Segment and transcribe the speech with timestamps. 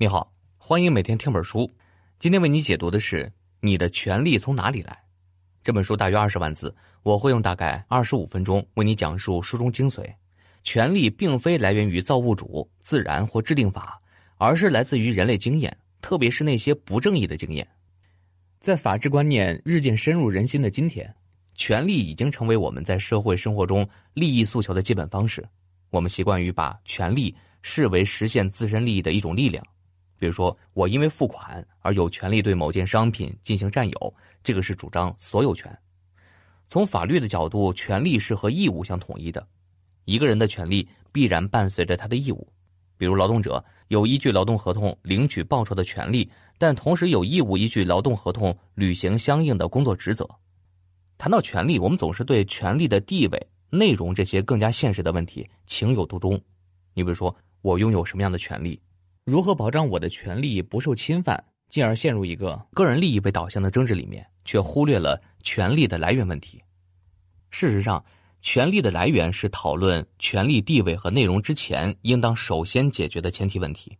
[0.00, 1.68] 你好，欢迎每天听本书。
[2.20, 3.24] 今天为你解读的是
[3.58, 4.92] 《你的权利从哪里来》
[5.60, 10.08] 这本书，大约二十万字，我会用大概二十五分钟为你讲述书中精髓。
[10.62, 14.00] 权利并非来源于造物主、自然或制定法，
[14.36, 17.66] 而是来自于人类经验，特别是那些不正义的经验。
[18.60, 21.12] 在法治观念日渐深入人心的今天，
[21.56, 23.84] 权利已经成为我们在社会生活中
[24.14, 25.44] 利益诉求的基本方式。
[25.90, 29.66] 我们习惯于把权利视为实现自身利益的一种力量。
[30.18, 35.76] 比如说，我因为付款而有权利对某件商品进行占有，这个是主张所有权。
[36.68, 39.46] 从法律的角度，权利是和义务相统一的。
[40.04, 42.46] 一个人的权利必然伴随着他的义务。
[42.96, 46.28] 比如，劳动者有依据劳动合同领取报酬的权利，
[46.58, 50.28] 但同时有义务依据劳动合同履行相应的工作职责。
[51.16, 56.40] 谈到权利，我们总是对权利的地位、内容这些更加现实的问题情有独钟。
[56.92, 58.80] 你比如说，我拥有什么样的权利？
[59.28, 66.62] 如何保障我的权利不受侵犯，进而陷入一个个人利益为导向的争执里面，却忽略了权利的来源问题。
[67.50, 68.02] 事实上，
[68.40, 73.94] 权利的来源是讨论权利地位和内容之前应当首先解决的前提问题，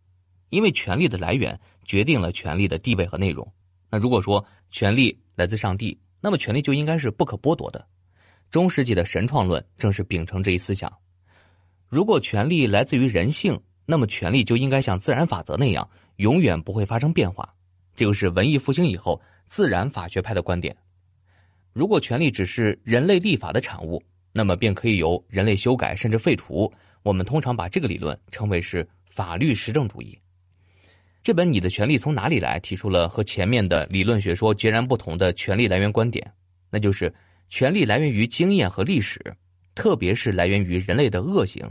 [0.49, 3.47] 因为权利的来源决定了权利的地位和内容。
[3.91, 7.87] 那如果说权利来自上帝，那么权利就应该是不可剥夺的。
[8.49, 10.91] 中世纪的神创论正是秉承这一思想。
[11.87, 13.59] 如果权利来自于人性，
[13.91, 17.51] 那么，权利就应该像自然法则那样，永远不会发生变化。
[17.95, 20.77] 这个是文艺复兴以后自然法学派的观点。
[21.73, 23.99] 如果权利只是人类立法的产物，
[24.31, 26.71] 那么便可以由人类修改甚至废除。
[27.01, 30.15] 我们通常把这个理论称为是法律实证主义。
[31.23, 36.31] 这本《你的权利从哪里来》提出了和前面的理论学说截然不同的权利来源观点，
[36.69, 37.11] 那就是
[37.49, 39.19] 权利来源于经验和历史，
[39.73, 41.67] 特别是来源于人类的恶行。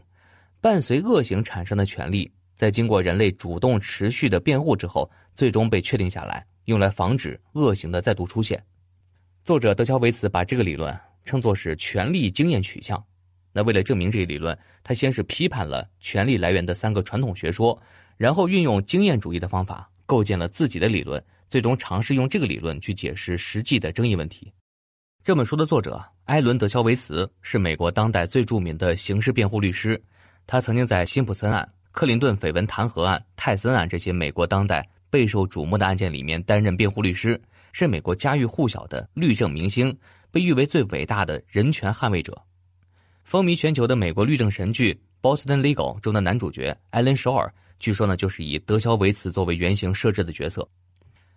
[0.60, 8.60] 伴随恶行产生的权利，在经过人类主动持续的辩护之后，最终被确定下来，用来防止恶行的再度出现。
[9.44, 13.02] 作者德肖维茨把这个理论称作是权力经验取向。
[13.52, 17.80] 那为了证明这一理论，他先是批判了权力来源的三个传统学说，
[18.16, 24.52] 然后运用经验主义的方法构建了自己的理论，最终尝试用这个理论去解释实际的争议问题。
[25.22, 30.02] 这本书的作者艾伦·德肖维茨是美国当代最著名的刑事辩护律师。
[30.50, 37.38] 他曾经在辛普森案、克林顿绯闻弹劾案、泰森案这些美国当代备受瞩目的案件里面担任辩护律师，
[37.72, 39.94] 是美国家喻户晓的律政明星，
[40.30, 42.34] 被誉为最伟大的人权捍卫者。
[43.24, 44.98] 风靡全球的美国律政神剧
[45.36, 50.66] 《Boston Legal》中的男主角艾伦·首尔，据说呢就是以德肖维茨作为原型设置的角色。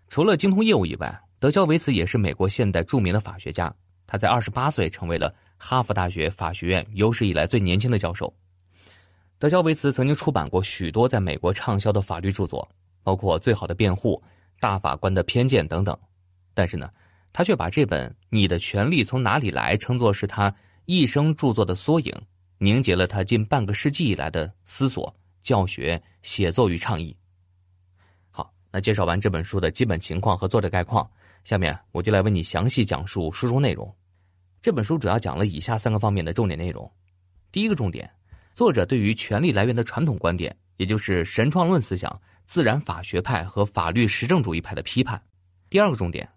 [0.07, 3.75] 除了精通业务以外，德肖维茨也是美国现代著名的法学家。
[4.07, 8.33] 他在二十八岁成为了哈佛大学法学院有史以来最年轻的教授。
[9.41, 12.69] 德肖维茨曾经出版过许多在美国畅销的法律著作，
[13.01, 14.21] 包括《最好的辩护》
[14.59, 15.97] 《大法官的偏见》等等。
[16.53, 16.87] 但是呢，
[17.33, 20.53] 他却把这本《你的权利从哪里来》称作是他
[20.85, 22.13] 一生著作的缩影，
[22.59, 27.17] 凝结了他近半个世纪以来的思索、教学、写作与倡议。
[28.29, 31.09] 好，那介绍完这本书的基本情况和作者概况，
[31.43, 33.91] 下面我就来为你详细讲述书中内容。
[34.61, 36.87] 这本书主要讲了以下三个方面的重点内容。
[37.51, 38.07] 第一个重点。
[38.53, 45.21] 作者对于权力来源的传统观点，也就是神创论思想、自然法学派和法律实证主义派的批判。
[45.69, 46.27] 第二个重点，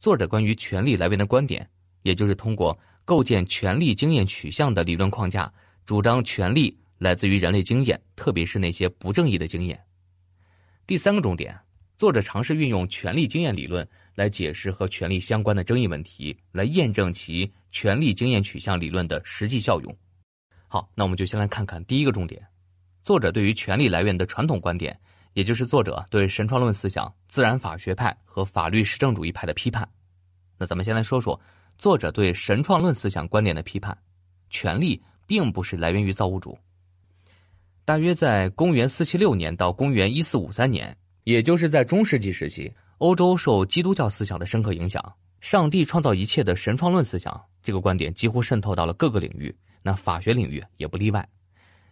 [0.00, 1.68] 作者关于权力来源的观点，
[2.02, 5.52] 也就是通过构建权力经验取向的理论框架，
[5.84, 9.78] 主张权力来自于人类经验，特别是那些不正义的经验。
[10.86, 11.54] 第三个重点，
[11.98, 19.94] 作者尝试运用权力经验理论来解释和权力相关的争议问题，来验证其权力经验取向理论的实际效用。
[20.70, 22.46] 好，那我们就先来看看第一个重点，
[23.02, 24.98] 作者对于权力来源的传统观点，
[25.32, 29.88] 也就是作者对神创论思想、自然法学派和法律实证主义派的批判。
[30.58, 31.40] 那咱们先来说说
[31.78, 33.96] 作者对神创论思想观点的批判：
[34.50, 36.58] 权力并不是来源于造物主。
[37.86, 45.02] 大约在公元四七六年到公元一四五三年，也就是在中世纪时期，欧洲受基督教思想的深刻影响，
[45.40, 49.56] 上帝创造一切的神创论思想这个观点几乎渗透到了各个领域。
[49.82, 51.26] 那法学领域也不例外，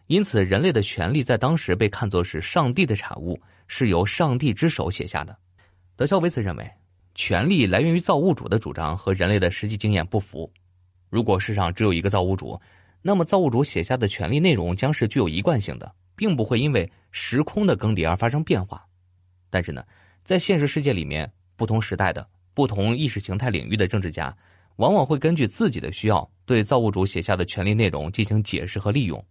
[0.06, 5.36] 因此人类的权利在当时被看作是上帝的产物，是由上帝之手写下的。
[5.96, 6.70] 德肖维茨认为，
[7.14, 10.52] 权力来源于造物主的主张和人类的实际经验不符。
[11.08, 12.60] 如果世上只有一个造物主，
[13.00, 18.84] 那么造物主写下的权利内容将是具有一贯性的，并不会因为时空的更迭而发生变化。
[19.48, 19.82] 但是呢，
[20.22, 24.36] 在现实世界里面，不同时代的不同意识形态领域的政治家。
[24.76, 29.23] 往往会根据自己的需要，对造物主写下的权利内容进行解释和利用。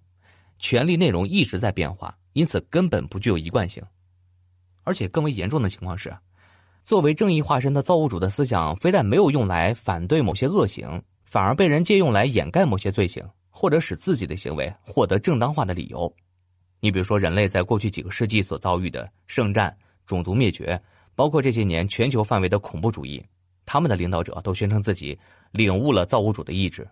[0.57, 3.83] 权利内容一直在变化，因此根本不具有一贯性。
[4.83, 6.15] 而且更为严重的情况是，
[6.85, 16.11] 作为正义化身的造物主的思想，非但没有用来反对某些恶行，反而被人借用来掩盖某些罪行，或者使自己的行为获得正当化的理由。
[16.79, 19.75] 你比如说，人类在过去几个世纪所遭遇的圣战、
[20.05, 20.79] 种族灭绝，
[21.15, 23.23] 包括这些年全球范围的恐怖主义，
[23.65, 25.17] 他们的领导者都宣称自己
[25.51, 26.87] 领悟了造物主的意志，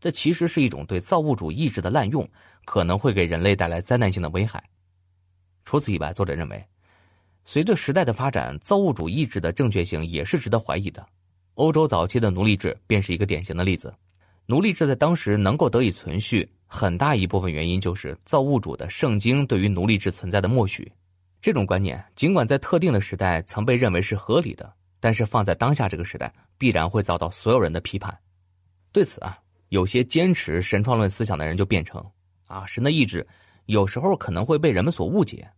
[0.00, 2.28] 这其实是一种对造物主意志的滥用，
[2.64, 4.62] 可能会给人类带来灾难性的危害。
[5.64, 6.64] 除此以外，作者认为。
[7.48, 11.06] 随着时代的发展，造物主意志的正确性也是值得怀疑的。
[11.54, 13.94] 欧洲早期的奴隶制便是一个典型的例子。
[14.46, 20.90] 奴隶制在当时能够得以存续，很大一部分原因就是造物主的圣经对于奴隶制存在的默许。
[21.40, 28.16] 这种观念尽管在特定的时代曾被认为是合理的，但是放在当下这个时代，必然会遭到所有人的批判。
[28.92, 29.38] 对此啊，
[29.68, 32.04] 有些坚持神创论思想的人就辩称：
[32.46, 33.26] 啊，神的意志
[33.66, 35.48] 有时候可能会被人们所误解，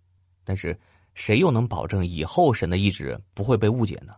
[0.45, 0.79] 但是。
[1.15, 4.15] 谁又能保证以后神的意志不会被误解呢？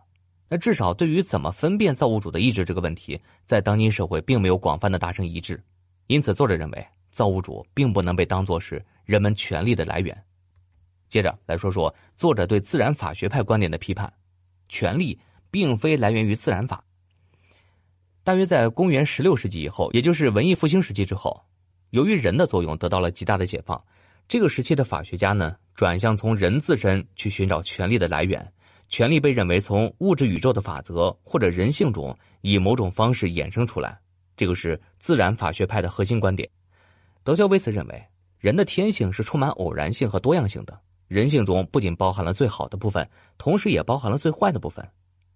[0.47, 5.59] 那至少对于怎么分辨造物主的意志这个问题，在当今社会并没有广泛的达成一致。
[6.05, 10.15] 因此，作者认为造物主并不能被当作是人们权力的来源。
[11.09, 14.13] 接着来说说作者对自然法学派观点的批判：
[14.71, 15.19] 权力
[15.51, 16.83] 并非来源于自然法。
[18.23, 21.43] 大约在公元十六世纪以后，也就是文艺复兴时期之后，
[21.89, 23.83] 由于人的作用得到了极大的解放。
[24.27, 28.53] 这个时期的法学家呢，转向从人自身去寻找权力的来源，
[28.87, 33.99] 权力被认为从物质宇宙的法则或者人性中以某种方式衍生出来，
[34.37, 36.47] 这个是自然法学派的核心观点。
[37.23, 38.07] 德肖维茨认为，
[38.39, 40.79] 人的天性是充满偶然性和多样性的，
[41.11, 43.05] 人性中不仅包含了最好的部分，
[43.37, 44.89] 同时也包含了最坏的部分。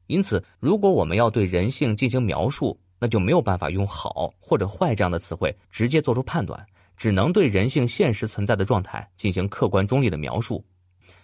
[0.07, 6.65] 因此，如果我们要对人性进行描述，那就没有办法用好或者坏这样的词汇直接做出判断。
[6.95, 10.63] 只能对人性现实存在的状态进行客观中立的描述。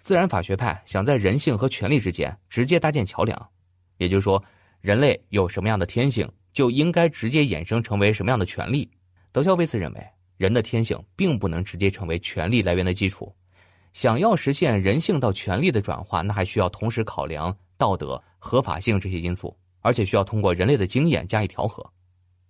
[0.01, 3.49] 自然法学派想在人性和权力之间直接搭建桥梁，
[3.99, 4.43] 也就是说，
[4.81, 8.91] 人类有什么样的天性，就应该直接衍生成为什么样的权利。
[9.31, 10.05] 德肖维茨认为，
[10.35, 13.33] 人的天性并不能直接成为权力来源的基础。
[13.93, 21.85] 想要实现人性到权力的转化，那还需要同时考量道德、合法性这些因素，而且需要通过人类的经验加以调和。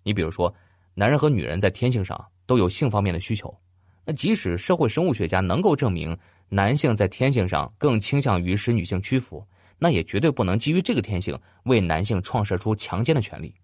[0.02, 0.54] 你比如说，
[0.94, 2.24] 男人和女人在天性上。
[2.44, 3.56] 都有性方面的需求，
[4.04, 6.14] 那即使社会生物学家能够证明
[6.48, 9.46] 男性在天性上更倾向于使女性屈服，
[9.78, 13.54] 那也绝对不能基于这个天性为男性创设出强奸的权利，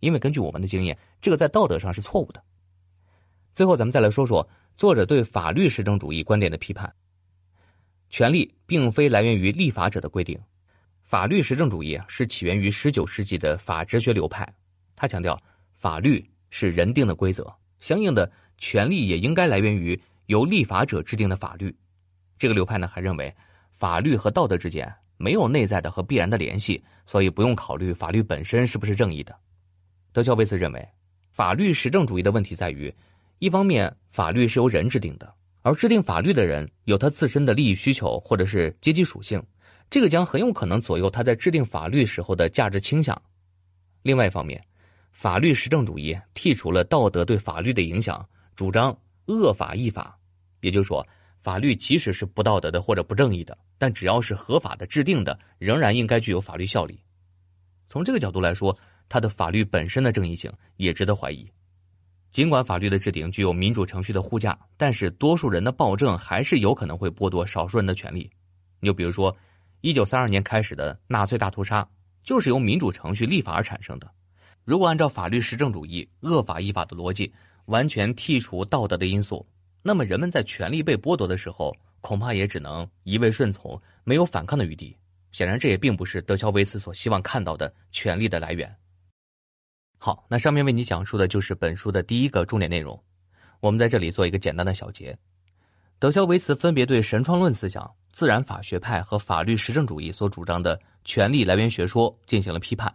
[0.00, 2.40] 因为根据我们的经验，这个在道德上是错误的。
[3.52, 4.46] 最后，咱们再来说说
[4.76, 6.94] 作者对法律实证主义观点的批判。
[8.08, 10.38] 权利并非来源于立法者的规定，
[11.02, 14.46] 法律实证主义是起源于十九世纪的法哲学流派，
[14.94, 15.40] 他强调
[15.72, 17.52] 法律是人定的规则。
[17.80, 21.74] 相应的权利也应该来源于由立法者制定的法律。
[22.38, 23.34] 这个流派呢还认为，
[23.70, 29.36] 法律和道德之间没有内在的和必然的联系，所以不用考虑法律本身是不是正义的。
[30.12, 30.88] 德肖维茨认为，
[31.30, 32.92] 法律实证主义的问题在于，
[33.38, 35.34] 一方面法律是由人制定的，
[35.66, 39.42] 而制定法律的人有他自身的利益需求或者是阶级属性，
[39.90, 43.20] 这个将很有可能左右他在制定法律时候的价值倾向。
[44.02, 44.64] 另外一方面。
[45.10, 48.24] 法律实证主义剔除了道德对法律的影响，
[48.54, 50.14] 主张恶法亦法，
[50.60, 51.04] 也就是说，
[51.40, 57.00] 法律即使是不道德的或者不正义的，但只要是合法的制定的，仍然应该具有法律效力。
[57.88, 58.76] 从这个角度来说，
[59.08, 61.50] 它的法律本身的正义性也值得怀疑。
[62.36, 68.30] 尽管法律的制定具有民主程序的护驾，但是多数人的暴政还是有可能会剥夺少数人的权利。
[68.78, 69.34] 你就比如说，
[69.80, 71.88] 一九三二年开始的纳粹大屠杀，
[72.22, 74.10] 就是由民主程序立法而产生的。
[74.66, 77.32] 如果按照法律实证主义恶法依法的逻辑，
[77.64, 79.46] 完全剔除道德的因素，
[79.80, 84.94] 那么人们在权利被剥夺的时候，恐怕也只能一味顺从，没有反抗的余地。
[85.32, 88.70] 显然，这也并不是德肖维茨所希望看到的权利的来源。
[89.98, 93.02] 好，那上面为你讲述的就是本书的第一个重点内容。
[93.60, 95.16] 我们在这里做一个简单的小结：
[95.98, 102.94] 德肖维茨分别对神创论思想、自然法学派和法律实证主义所主张的权利来源学说进行了批判。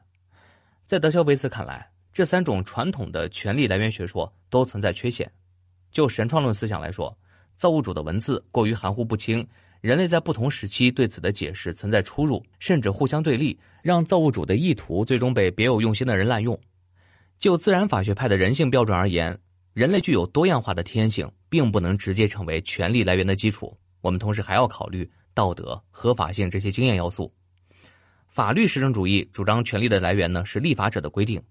[0.85, 5.29] 在德肖维茨看来，这三种传统的权力来源学说都存在缺陷。
[5.91, 7.17] 就神创论思想来说，
[7.55, 9.45] 造物主的文字过于含糊不清，
[9.81, 16.57] 人类在不同时期对此的解释存在出入，甚至互相对立，让造物主的意图最终被别有用心的人滥用。
[17.41, 19.35] 就自然法学派的人性标准而言，
[19.73, 23.75] 人类具有多样化的天性，并不能直接成为权力来源的基础。
[24.01, 27.33] 我们同时还要考虑道德、合法性这些经验要素。
[28.27, 31.41] 法律实证主义主张权力的来源呢是立法者的规定，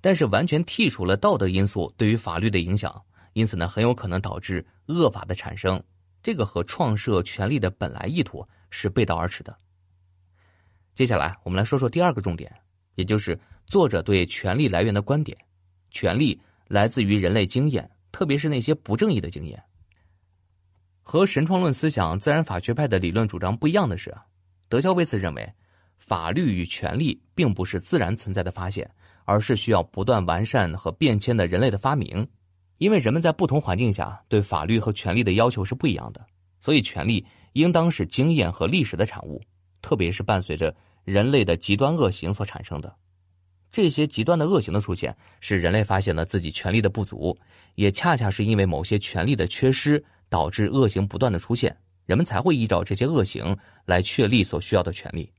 [0.00, 3.00] 但是完全剔除了道德因素对于法律的影响，
[3.32, 5.80] 因此呢很有可能导致恶法的产生。
[6.24, 9.56] 这个和创设权力的本来意图是背道而驰的。
[10.92, 12.52] 接下来，我们来说说第二个重点，
[12.96, 15.36] 也就是作者对权力来源的观点：
[15.90, 19.62] 权力来自于人类经验，特别是那些不正义的经验。
[21.02, 24.16] 和神创论思想、自然法学派的理论主张不一样的是，
[24.68, 25.52] 德肖维茨认为，
[25.98, 28.88] 法律与权力并不是自然存在的发现，
[29.24, 32.26] 而是需要不断完善和变迁的人类的发明。
[32.78, 36.24] 因为人们在不同环境下对法律和权力的要求是不一样的，
[36.60, 39.40] 所以权力应当是经验和历史的产物，
[39.80, 42.94] 特别是伴随着人类的极端恶行所产生的。
[43.70, 47.38] 这些极端的恶行的出现，使人类发现了自己权力的不足，
[47.74, 50.04] 也恰恰是因为某些权力的缺失。
[50.28, 55.32] 导致恶行不断的出现，人们才会依照这些恶行来确立所需要的权利。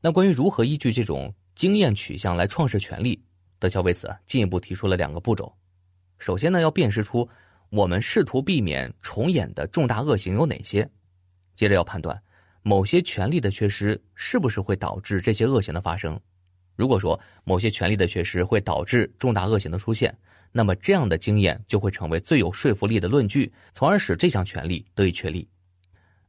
[0.00, 3.22] 那关于如何依据这种经验取向来创设权利，
[3.60, 5.54] 德肖维茨进一步提出了两个步骤。
[6.18, 7.28] 首先呢，要辨识出
[7.70, 10.84] 我们试图避免重演的重大恶行有哪些；
[11.54, 12.20] 接着要判断
[12.62, 16.20] 某些权利的缺失是不是会导致这些恶行的发生。
[16.76, 20.16] 如果说某些权利的缺失会导致重大恶行的出现，
[20.52, 25.48] 那么，这样的经验就会成为最有说服力的论据，从而使这项权利得以确立。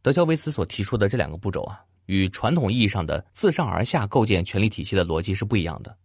[0.01, 5.95] 德肖维茨所提出的这两个步骤啊，与传统意义上的自上而下构建权力体系的逻辑是不一样的。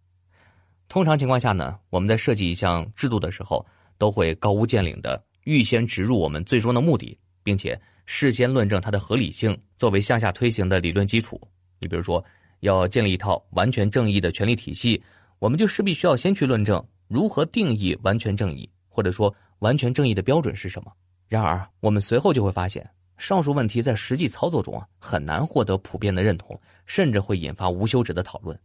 [0.88, 3.64] 通常情况下呢，我们在设计一项制度的时候，
[3.96, 11.40] 都会高屋建瓴的预先植入我们最终的目的，并且事先论证它的合理性，作为向下推行的理论基础。
[11.78, 12.24] 你比如说，
[12.62, 15.02] 要建立一套完全正义的权力体系，
[15.40, 16.82] 我们就势必需要先去论证。
[17.08, 20.92] 如何定义完全正义，或者说完全正义的标准是什么？
[21.28, 28.56] 然而，我们随后就会发现，上述问题在实际操作中啊很难获得普遍的认同，甚至会引发无休止的讨论。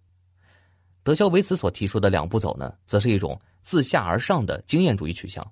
[1.01, 5.45] 德肖维茨所提出的两步走呢，则是一种自下而上的经验主义取向。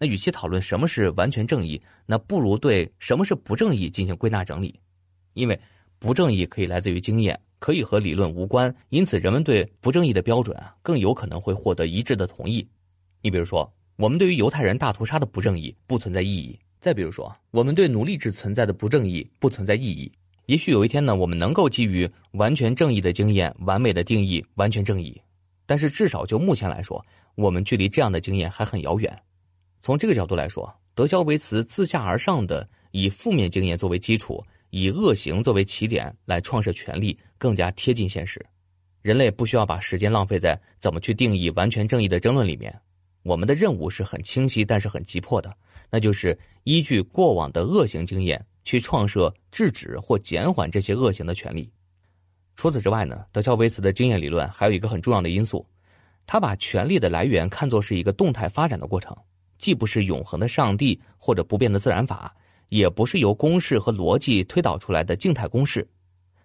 [0.00, 4.80] 那与其讨论什么是完全正义，那不如对什么是不正义进行归纳整理，
[5.34, 5.58] 因为
[6.00, 7.38] 不正义可以来自于经验。
[7.58, 12.66] 可以和理论无关，因此人们对不正义的标准啊，更有可能会获得一致的同意。
[13.20, 20.10] 你比如说，我们对于犹太人大屠杀的不正义不存在异议；再比如说，我们对奴隶制存在的不正义不存在异议。
[20.46, 25.20] 也许有一天呢，我们能够基于完全正义的经验，完美的定义完全正义，
[25.66, 29.22] 但是至少就目前来说，我们距离这样的经验还很遥远。
[29.82, 34.44] 从这个角度来说，德肖维茨自下而上的以负面经验作为基础。
[34.70, 38.44] 以恶行作为起点来创设权力，更加贴近现实。
[39.00, 42.76] 人类不需要把时间浪费在怎么去定义完全正义的争论里面。
[43.22, 45.56] 我们的任务是很清晰，但是很急迫的，
[45.88, 51.70] 那就是依据过往的恶行经验去创设制止或减缓这些恶行的权利。
[52.56, 55.64] 除此之外呢，德肖维茨的经验理论还有一个很重要的因素，
[56.26, 59.16] 他把权力的来源看作是一个动态发展的过程，
[59.58, 62.34] 既不是永恒的上帝或者不变的自然法。
[62.70, 65.88] 也不是由公式和逻辑推导出来的静态公式。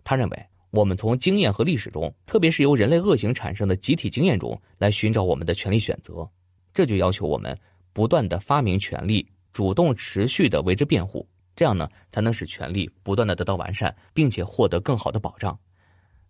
[0.05, 6.27] 他认为，我们从经验和历史中，特别是由人类恶行产生的集体经验中来寻找我们的权利选择。
[6.73, 7.55] 这就要求我们
[7.93, 15.55] 不断的发明权利，主动持续的为之辩护，这样呢，才能使权利不断的得到完善，并且获得更好的保障。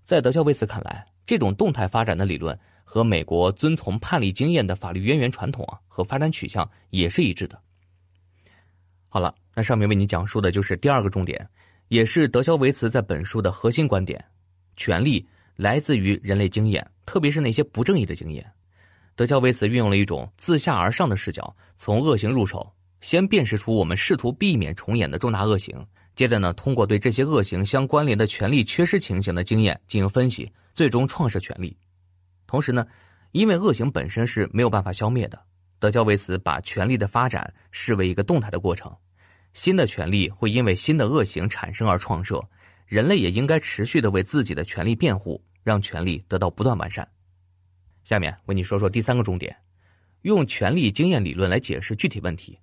[0.04, 7.58] 在德肖维茨看来，这种动态发展的理论和美国遵从判例经验的法律渊源传统啊和发展取向也是一致的。
[9.08, 9.34] 好了。
[9.56, 11.48] 那上面为你讲述的就是第二个重点，
[11.90, 14.26] 也是德肖维茨在本书的核心观点：
[14.76, 15.26] 权力
[15.56, 18.46] 来自于人类经验，特别是那些不正义的经验。
[19.16, 31.78] 德肖维茨运用了一种自下而上的视角，从恶行入手，先辨识出我们试图避免重演的重大恶行，接着呢，通过对这些恶行相关联的权力缺失情形的经验进行分析，最终创设权力。
[32.48, 32.86] 同时呢，
[33.32, 35.40] 因为恶行本身是没有办法消灭的，
[35.78, 38.92] 德肖维茨把权力的发展视为一个动态的过程。
[39.54, 42.44] 新的权利会因为新的恶行产生而创设，
[42.86, 47.08] 人类也应该持续的为自己的权利辩护，让权利得到不断完善。
[48.04, 49.56] 下面为你说说第三个重点，
[50.24, 52.60] 用权力经验理论来解释具体问题。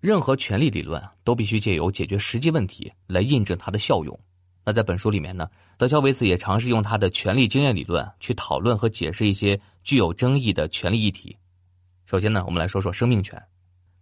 [0.00, 4.18] 任何权力理论都必须借由解决实际问题来印证它的效用。
[4.64, 11.36] 那在本书里面呢，德肖维茨也尝试用他的权力经验理论去讨论和解释一些具有争议的权利议题。
[12.04, 13.42] 首先呢，我们来说说生命权。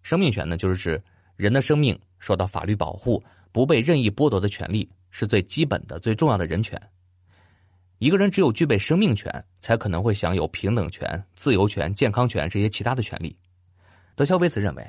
[0.03, 1.03] 生命权呢，就是指。
[1.37, 3.23] 人的生命受到法律保护，
[3.57, 6.79] 不被任意剥夺的权利，是最基本的、最重要的人权。
[7.97, 13.35] 一个人只有具备生命权，才可能会享有平等权、自由权、健康权这些其他的权利。
[14.15, 14.87] 德肖维茨认为，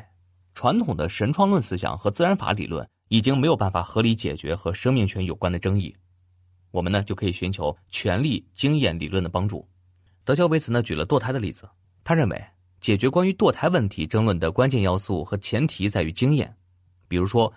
[0.53, 5.95] 传统的神创论思想和自然法理论已经没有办法合理解决和生命权有关的争议。
[6.71, 9.65] 我们呢，就可以寻求权力经验理论的帮助。
[10.25, 11.69] 德肖维茨呢，举了堕胎的例子，
[12.03, 12.45] 他认为。
[12.81, 16.53] 解决关于堕胎问题争论的关键要素和前提在于经验，
[17.07, 17.51] 比如说，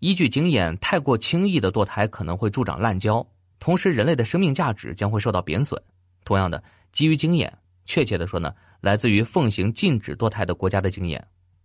[0.00, 3.24] 依据经验，太过轻易的堕胎可能会助长滥交，
[3.58, 5.80] 同时人类的生命价值将会受到贬损。
[6.24, 7.52] 同样的，基于经验，
[7.84, 11.22] 确切的说呢，来自于奉行禁止堕胎的国家的经验，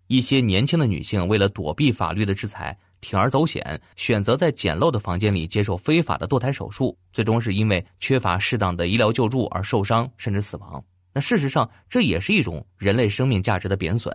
[0.08, 10.84] 一些年轻的女性为了躲避法律的制裁，铤而走险，选择在简陋的房间里接受非法的堕胎手术，最终是因为缺乏适当的医疗救助而受伤甚至死亡。
[11.14, 14.14] 那事实上，这也是一种人类生命价值的贬损。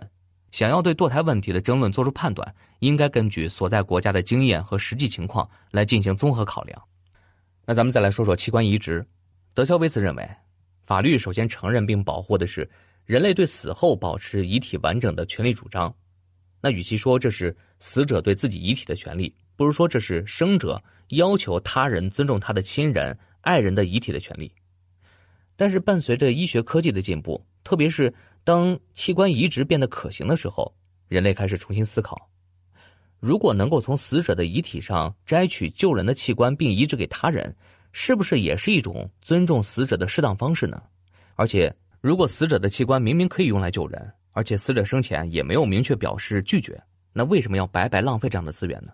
[0.51, 6.81] 想要对堕胎问题的争论做出判断，应该根据所在国家的经验和实际情况来进行综合考量。
[7.65, 9.05] 那咱们再来说说器官移植。
[9.53, 10.29] 德肖维茨认为，
[10.83, 12.69] 法律首先承认并保护的是
[13.05, 15.93] 人类对死后保持遗体完整的权利主张。
[16.61, 24.53] 那与其说这是死者对自己遗体的权利，不如说这是生者要求他人尊重他的亲人、爱人的遗体的权利。
[25.55, 30.73] 但是，伴随着医学科技的进步，特别是当器官移植变得可行的时候，
[31.07, 32.29] 人类开始重新思考：
[33.19, 37.55] 如果能够从死者的遗体上摘取救人的器官并移植给他人，
[37.91, 40.81] 是不是也是一种尊重死者的适当方式呢？
[41.35, 46.81] 而且，如果死者的器官明明可以用来救人，而且死者生前也没有明确表示拒绝，
[47.13, 48.91] 那为什么要白白浪费这样的资源呢？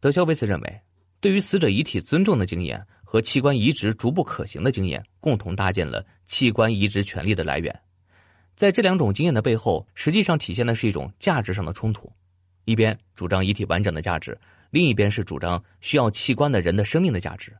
[0.00, 0.80] 德肖维茨认为，
[1.20, 2.86] 对于死者遗体尊重的经验。
[3.02, 7.80] 和器官移植逐步可行的经验，共同搭建了器官移植权利的来源。
[8.60, 12.12] 在这两种经验的背后，实际上体现的是一种价值上的冲突：
[12.66, 14.38] 一边主张遗体完整的价值，
[14.68, 17.56] 另一边是主张需要器官的人的生命的价值。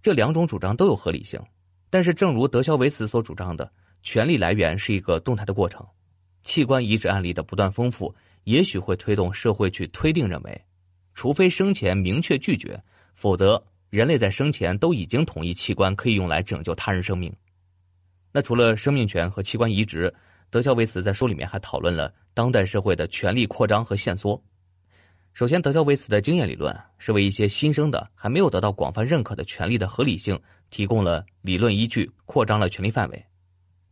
[0.00, 1.40] 这两种主张都有合理性，
[1.90, 3.68] 但是正如德肖维茨所主张的，
[4.04, 5.84] 权利来源是一个动态的过程。
[6.44, 10.64] 器官移植案例的不断丰富，也许会推动社会去推定认为，
[11.12, 12.80] 除非生前明确拒绝，
[13.16, 13.60] 否则。
[13.90, 17.34] 人类在生前都已经同意器官可以用来拯救他人生命。
[18.32, 20.12] 那除了生命权和器官移植，
[20.56, 24.42] 德肖维茨在书里面还讨论了当代社会的权力扩张和限缩。
[25.34, 33.22] 首先，德肖维茨的经验理论是为一些新生的、还没有得到广泛认可的权利的合理性提供了理论依据，扩张了权利范围。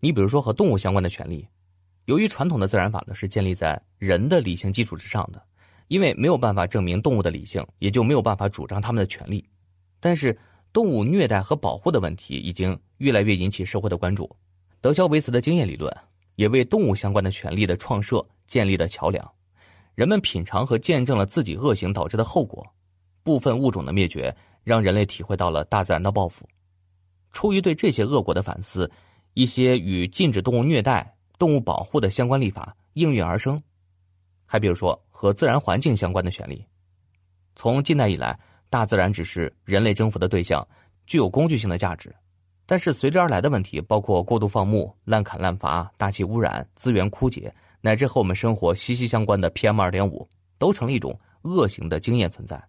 [0.01, 1.47] 你比如说和动物相关的权利，
[2.07, 5.43] 由于传统的自然法呢是建立在人的理性基础之上的，
[5.89, 9.47] 因为没有办法证明动物的理性，也就没有办法主张他们的权利。
[10.01, 10.35] 但是，
[10.73, 14.35] 动物虐待和保护的问题已经越来越引起社会的关注。
[14.81, 15.95] 德肖维茨的经验理论
[16.37, 19.29] 也为动物相关的权利的创设建立了桥梁。
[19.95, 22.67] 人们品尝和见证了自己恶行导致的后果。
[23.23, 26.49] 部分物种的灭绝让人类体会到了大自然的报复。
[27.33, 28.91] 出于对这些恶果的反思，
[29.33, 33.63] 一些与禁止动物虐待、动物保护的相关立法应运而生。
[34.45, 36.65] 还比如说和自然环境相关的权利，
[37.57, 38.39] 从近代以来。
[38.71, 40.67] 大自然只是人类征服的对象，
[41.07, 42.13] 具有工具性的价值，
[42.67, 52.63] 但是随之而来的问题包括过度放牧、滥砍滥伐、大气污染、资源枯竭，乃至和我们生活息息相关的 PM 二点五，都成了一种恶性的经验存在。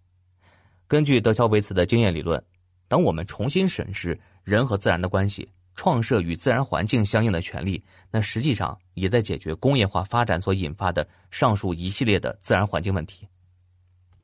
[0.88, 2.44] 根据德肖维茨的经验理论，
[2.88, 13.28] 当我们重新审视人和自然的关系，创设与自然环境相应的权利，那实际上也在解决工业化发展所引发的上述一系列的自然环境问题。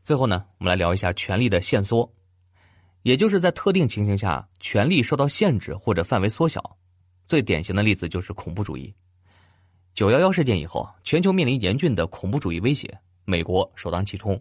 [0.04, 2.12] 最后呢，我们来聊一下权力的限缩，
[3.04, 6.78] 也就是在特定情形下，权力受到限制或者范围缩小。
[7.28, 8.94] 最典型的例子就是恐怖主义。
[9.94, 14.40] 九幺幺事件以后，全球面临严峻的恐怖主义威胁，美国首当其冲。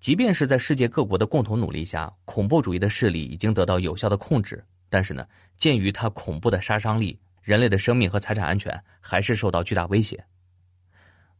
[0.00, 10.24] 即便是在世界各国的共同努力下，恐怖主义的势力已经得到有效的控制，但是呢，鉴于它恐怖的杀伤力，人类的生命和财产安全还是受到巨大威胁。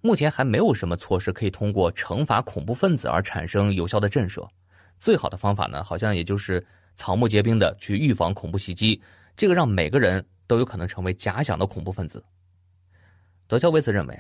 [0.01, 4.49] 目前还没有什么措施可以通过惩罚恐怖分子而产生有效的震慑。
[5.03, 9.03] 最好的方法呢，好像也就是草木皆兵的去预防恐怖袭击，
[9.37, 12.23] 这个让每个人都有可能成为假想的恐怖分子。
[13.49, 14.17] 德肖维茨认为，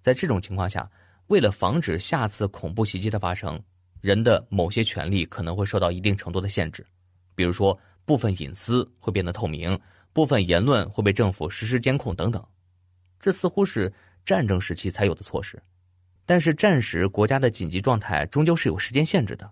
[0.00, 0.88] 在这种情况下，
[1.26, 3.60] 为了防止下次恐怖袭击的发生，
[4.00, 6.86] 人的某些权利可能会受到一定程度的限制，
[7.34, 9.76] 比如说部分隐私会变得透明，
[10.12, 12.40] 部分言论会被政府实施监控等等。
[13.18, 13.92] 这似乎是。
[14.24, 15.60] 战争时期才有的措施，
[16.24, 19.50] 但是战时国家的紧急状态终究是有时间限制的。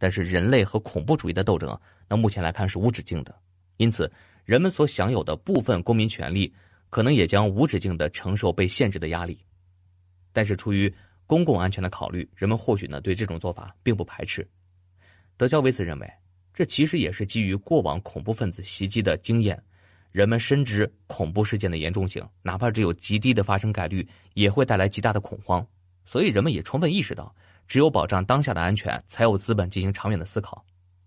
[0.00, 3.38] 但是人类和恐怖主义的斗争，那目前来看是无止境的。
[3.76, 4.10] 因此，
[4.46, 6.50] 人们所享有的部分公民权利，
[6.88, 9.38] 可能也将无止境的承受被限制的压力。
[10.32, 10.90] 但是，出于
[11.26, 14.48] 公共安全的考虑，人们或许呢对这种做法并不排斥。
[15.36, 16.10] 德肖维茨认为，
[16.54, 19.62] 这其实也是基于过往恐怖分子袭击的经验。
[20.12, 25.64] 人们深知恐怖事件的严重性，哪怕只有极低的发生概率，也会带来极大的恐慌。
[26.06, 27.32] 所以，人们也充分意识到，
[27.70, 30.66] 只有保障当下的安全，才有资本进行长远的思考。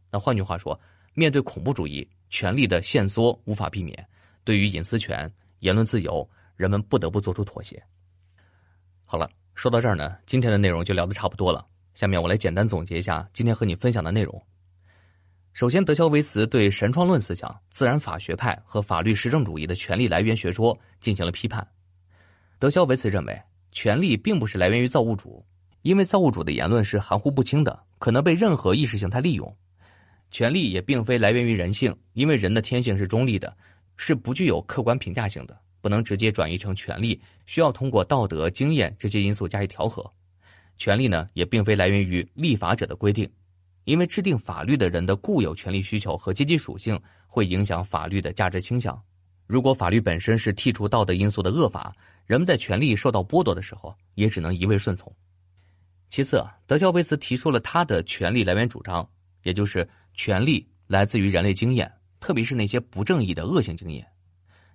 [0.09, 0.79] 那换句话说，
[1.13, 4.07] 面对恐怖主义，权力的限缩无法避免。
[4.45, 7.83] 对于隐私权、言论自由，人们不得不做出妥协。
[9.03, 11.67] 好了，说到这儿呢，今天的内容就聊得差不多了。
[11.95, 14.41] 下面我来简单总结一下今天和你分享的内容。
[15.51, 21.67] 首先，德肖维茨对神创论思想、自然法学派和法律实证主义的权利来源学说进行了批判。
[22.57, 23.37] 德肖维茨认为，
[23.73, 25.45] 权利并不是来源于造物主，
[25.83, 29.55] 因为造物主的言论是含糊不清的，可能被任何意识形态利用。
[30.31, 33.55] 权利也并非来源于人性，因为人的天性是中立的，
[33.97, 40.09] 是不具有客观评价性的，不能直接转移成权利，需要通过道德、经验这些因素加以调和。
[40.77, 43.29] 权利呢，也并非来源于立法者的规定。
[43.83, 48.97] 因为制定法律的人的固有权利需求和阶级属性会影响法律的价值倾向。
[49.45, 51.93] 如果法律本身是剔除道德因素的恶法，
[52.25, 55.13] 人们在权利受到剥夺的时候，也只能一味顺从。
[56.13, 59.09] 其次，德肖维茨提出了他的权利来源主张，
[59.41, 64.05] 也就是权利来自于人类经验，特别是那些不正义的恶性经验。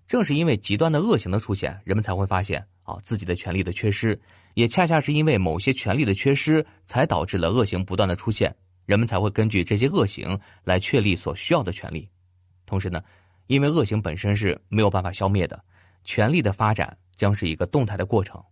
[0.09, 4.21] 正是因为极端的恶行的出现，人们才会发现啊自己的权利的缺失，
[4.55, 8.53] 也恰恰是因为某些权利的缺失，才导致了恶行不断的出现。
[8.85, 12.09] 人们才会根据这些恶行来确立所需要的权利。
[12.67, 13.01] 同时呢，
[13.47, 15.63] 因为恶行本身是没有办法消灭的，
[16.03, 18.43] 权利的发展将是一个动态的过程，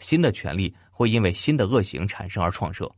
[0.00, 2.90] 新的权利会因为新的恶行产生而创设。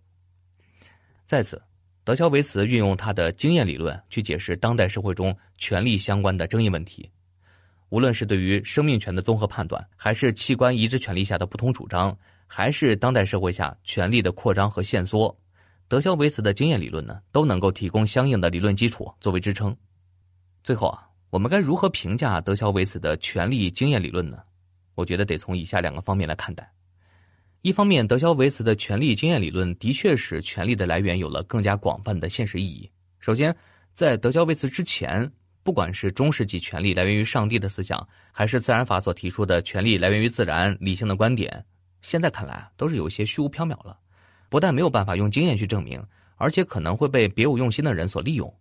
[1.26, 1.60] 在此，
[2.04, 7.10] 德肖维茨运用他的经验理论去解释当代社会中权利相关的争议问题，
[7.90, 15.36] 无论是对于生命权的综合判断，还是器官移植权利下的不同主张，还是当代社会下权力的扩张和限缩。
[15.88, 19.76] 德肖维茨的经验理论呢，都能够提供相应的理论基础作为支撑。
[20.64, 24.38] 最后啊，我们该如何评价德肖维茨的权力经验理论呢？
[24.94, 26.70] 我觉得得从以下两个方面来看待。
[27.62, 32.90] 一方面，德肖维茨的权力经验理论的确使权力的来源有了更加广泛的现实意义。
[33.20, 33.56] 首先，
[33.94, 35.30] 在德肖维茨之前，
[35.62, 41.64] 不管是中世纪权力来源于上帝的思想，还是自然法所提出的权力来源于自然理性的观点，
[42.00, 43.96] 现在看来，都是有些虚无缥缈了。
[44.48, 46.04] 不但没有办法用经验去证明，
[46.38, 48.52] 而且可能会被别有用心的人所利用。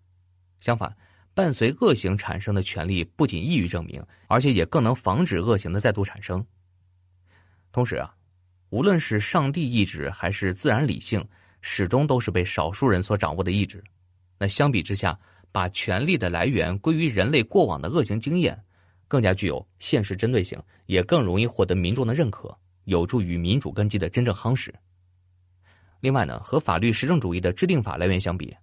[0.60, 0.96] 相反，
[1.34, 6.46] 伴随恶行产生的权利不仅易于证明，而且也更能防止恶行的再度产生。
[7.72, 8.14] 同时啊，
[8.72, 11.24] 无论是上帝意志还是自然理性，
[11.62, 13.84] 始终都是被少数人所掌握的意志。
[14.40, 15.18] 那相比之下，
[15.52, 18.58] 把权力的来源归于人类过往的恶行经验，
[19.10, 24.74] 更加具有现实针对性，也更容易获得民众的认可，有助于民主根基的真正夯实。
[26.00, 28.56] 另外呢，和法律实证主义的制定法来源相比，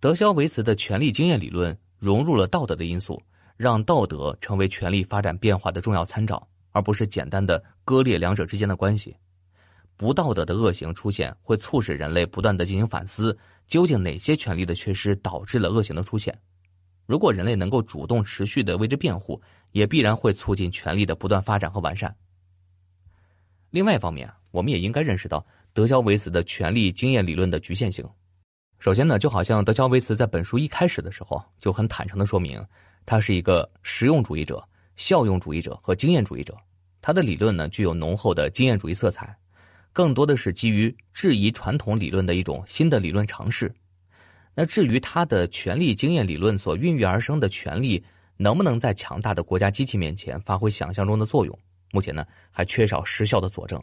[0.00, 3.22] 德肖维茨的权力经验理论融入了道德的因素，
[3.56, 9.16] 让道德成为权力发展变化的重要参照，而不是简单的割裂两者之间的关系。
[9.96, 16.36] 不道德的恶行出现，会促使人类不断的进行反思，究竟哪些权利的缺失导致了恶行的出现？
[17.06, 19.40] 如果人类能够主动持续的为之辩护，
[19.72, 22.14] 也必然会促进权力的不断发展和完善。
[23.70, 25.44] 另外一方面，我们也应该认识到。
[25.72, 28.08] 德肖维茨的权力经验理论的局限性，
[28.78, 32.64] 首先呢，就好像德肖维茨在本书一开始的时候就很坦诚的说明，
[33.04, 36.56] 他是一个实用主义者、效用主义者和经验主义者。
[37.02, 39.36] 他的理论呢，具有浓厚的经验主义色彩，
[39.94, 43.72] 更多的是基于质疑传统理论的一种新的理论尝试。
[44.54, 48.04] 那至于他的权力经验理论所孕育而生的权力，
[48.36, 51.56] 能不能在强大的国家机器面前发挥想象中的作用，
[51.92, 53.80] 目前呢，还缺少实效的佐证。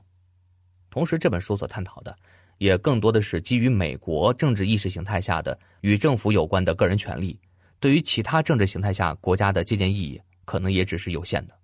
[0.90, 2.14] 同时，这本书所探讨的，
[2.58, 7.40] 也更多的是基于美国政治意识形态下的与政府有关的个人权利，
[7.80, 11.58] 对于其他政治形态下国家的借鉴意义，可能也只是有限的。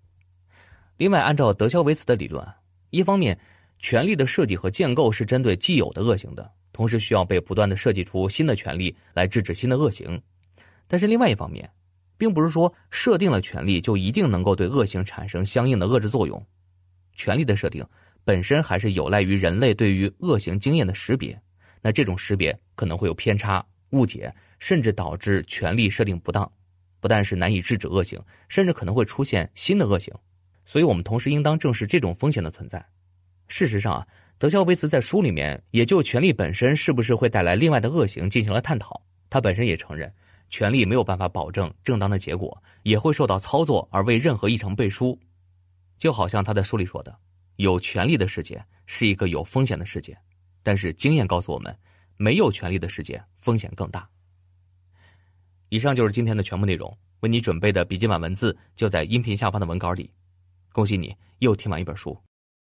[0.96, 2.46] 另外，按照德肖维茨的理论，
[2.88, 3.38] 一方面，
[3.78, 10.20] 权力的设计和建构是针对既有的恶行的，同时需要被不断的设计出新的权利来制止新的恶行。
[10.86, 11.70] 但是，另外一方面，
[12.16, 16.44] 并不是说设定了权利就一定能够对恶行产生相应的遏制作用，
[17.14, 17.86] 权力的设定。
[18.24, 21.40] 本身还是有赖于人类对于恶行经验的识别，
[21.80, 26.50] 那这种识别可能会有偏差、误解，甚至导致权力设定不当，
[27.00, 30.12] 不但是难以制止恶行，甚至可能会出现新的恶行。
[30.66, 32.84] 所以，我们同时应当正视这种风险的存在。
[33.48, 34.06] 事实上啊，
[34.38, 39.02] 德肖维茨在书里面也就权力本身是不是会带来另外的恶行进行了探讨。
[39.30, 40.12] 他本身也承认，
[40.48, 45.18] 权力没有办法保证正当的结果，也会受到操作而为任何一程背书。
[45.98, 47.14] 就好像他在书里说的。
[47.56, 50.16] 有权利的世界是一个有风险的世界，
[50.62, 51.76] 但是经验告诉我们，
[52.16, 54.08] 没有权利的世界风险更大。
[55.70, 60.08] 以上就是今天的全部内容，为你准备的笔记本文字就在音频下方的文稿里。
[60.72, 62.16] 恭喜你又听完一本书。